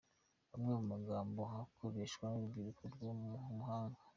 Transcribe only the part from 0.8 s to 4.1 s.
magambo akoreshwa n’urubyiruko rwo ku muhanda